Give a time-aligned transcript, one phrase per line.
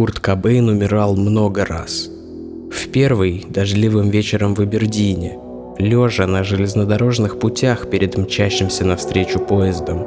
[0.00, 2.08] Курт Кобейн умирал много раз.
[2.70, 5.36] В первый– дождливым вечером в Абердине,
[5.78, 10.06] лежа на железнодорожных путях перед мчащимся навстречу поездом.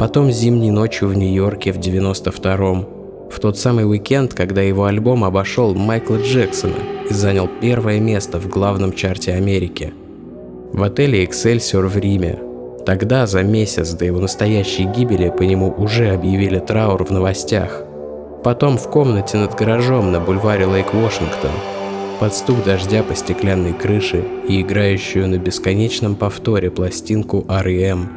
[0.00, 2.88] Потом зимней ночью в Нью-Йорке в 92-м,
[3.30, 8.48] в тот самый уикенд, когда его альбом обошел Майкла Джексона и занял первое место в
[8.48, 9.92] главном чарте Америки.
[10.72, 12.38] В отеле «Эксельсиор» в Риме.
[12.86, 17.84] Тогда, за месяц до его настоящей гибели, по нему уже объявили траур в новостях.
[18.48, 21.50] Потом в комнате над гаражом на бульваре Лейк-Вашингтон,
[22.18, 28.08] под стук дождя по стеклянной крыше и играющую на бесконечном повторе пластинку R.E.M.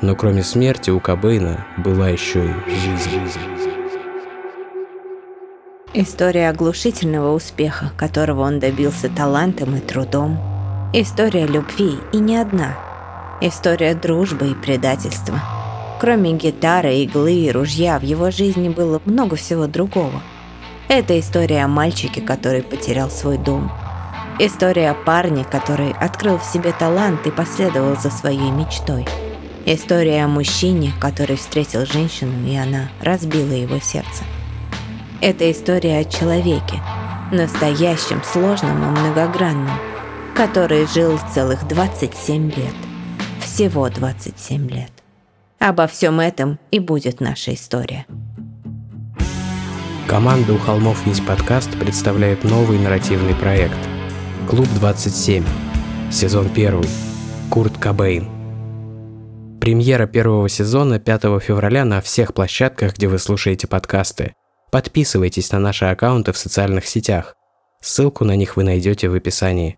[0.00, 3.40] Но кроме смерти у Кобейна была еще и жизнь.
[5.92, 10.38] История оглушительного успеха, которого он добился талантом и трудом.
[10.92, 12.78] История любви и не одна.
[13.40, 15.40] История дружбы и предательства–
[16.00, 20.22] Кроме гитары, иглы и ружья в его жизни было много всего другого.
[20.88, 23.70] Это история о мальчике, который потерял свой дом.
[24.38, 29.06] История о парне, который открыл в себе талант и последовал за своей мечтой.
[29.66, 34.22] История о мужчине, который встретил женщину, и она разбила его сердце.
[35.20, 36.80] Это история о человеке,
[37.32, 39.76] настоящем, сложном и многогранном,
[40.36, 42.74] который жил целых 27 лет.
[43.42, 44.97] Всего 27 лет.
[45.58, 48.06] Обо всем этом и будет наша история.
[50.06, 53.76] Команда «У холмов есть подкаст» представляет новый нарративный проект
[54.48, 55.44] «Клуб 27»,
[56.12, 56.82] сезон 1,
[57.50, 58.28] Курт Кобейн.
[59.60, 64.34] Премьера первого сезона 5 февраля на всех площадках, где вы слушаете подкасты.
[64.70, 67.34] Подписывайтесь на наши аккаунты в социальных сетях.
[67.82, 69.76] Ссылку на них вы найдете в описании.